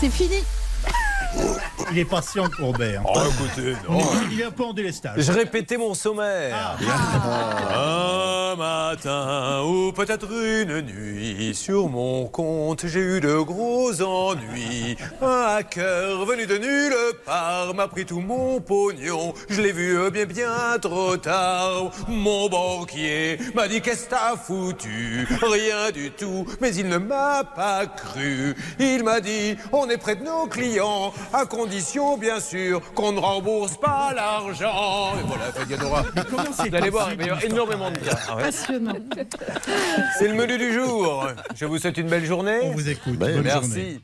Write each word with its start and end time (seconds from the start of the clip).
c'est 0.00 0.10
fini. 0.10 0.42
Il 1.92 1.98
est 1.98 2.04
patient, 2.04 2.48
Courbet. 2.56 2.96
hein. 2.96 3.02
Oh, 3.06 3.18
écoutez, 3.28 3.74
non. 3.88 3.98
Il 4.30 4.40
est 4.40 4.44
un 4.44 4.50
peu 4.50 4.64
en 4.64 4.72
délestage. 4.72 5.14
Je 5.20 5.32
répétais 5.32 5.76
mon 5.76 5.94
sommaire. 5.94 6.76
Un 6.80 7.85
matin 8.96 9.62
ou 9.64 9.92
peut-être 9.92 10.26
une 10.32 10.80
nuit, 10.80 11.54
sur 11.54 11.88
mon 11.88 12.26
compte, 12.26 12.86
j'ai 12.86 13.00
eu 13.00 13.20
de 13.20 13.38
gros 13.40 14.00
ennuis. 14.00 14.96
Un 15.20 15.56
hacker 15.56 16.24
venu 16.24 16.46
de 16.46 16.56
nulle 16.56 16.94
part 17.24 17.74
m'a 17.74 17.88
pris 17.88 18.06
tout 18.06 18.20
mon 18.20 18.60
pognon. 18.60 19.34
Je 19.48 19.60
l'ai 19.60 19.72
vu 19.72 20.10
bien 20.10 20.24
bien 20.24 20.78
trop 20.80 21.16
tard. 21.16 21.90
Mon 22.08 22.48
banquier 22.48 23.38
m'a 23.54 23.68
dit 23.68 23.80
qu'est-ce 23.80 24.04
que 24.06 24.10
t'as 24.10 24.36
foutu? 24.36 25.28
Rien 25.42 25.90
du 25.92 26.10
tout, 26.10 26.46
mais 26.60 26.74
il 26.74 26.88
ne 26.88 26.98
m'a 26.98 27.44
pas 27.44 27.86
cru. 27.86 28.54
Il 28.78 29.04
m'a 29.04 29.20
dit 29.20 29.56
on 29.72 29.88
est 29.90 29.98
près 29.98 30.16
de 30.16 30.24
nos 30.24 30.46
clients, 30.46 31.12
à 31.32 31.44
condition 31.44 32.16
bien 32.16 32.40
sûr 32.40 32.80
qu'on 32.94 33.12
ne 33.12 33.20
rembourse 33.20 33.76
pas 33.76 34.12
l'argent. 34.14 35.12
Et 35.18 35.26
voilà, 35.26 35.52
Fadiadora. 35.52 36.04
Comment 36.30 36.44
c'est 36.52 36.70
Vous 36.70 36.76
allez 36.76 36.90
voir, 36.90 37.10
il 37.12 37.18
va 37.18 37.24
y 37.24 37.30
avoir 37.30 37.44
énormément 37.44 37.90
de 37.90 37.98
cas. 37.98 38.18
Ah 38.28 38.36
ouais. 38.36 38.42
Passionnant. 38.44 38.85
C'est 40.18 40.28
le 40.28 40.34
menu 40.34 40.58
du 40.58 40.72
jour. 40.72 41.28
Je 41.54 41.64
vous 41.64 41.78
souhaite 41.78 41.98
une 41.98 42.08
belle 42.08 42.24
journée. 42.24 42.58
On 42.62 42.70
vous 42.72 42.88
écoute. 42.88 43.16
Ben, 43.18 43.34
Bonne 43.34 43.44
Merci. 43.44 43.68
journée. 43.68 44.00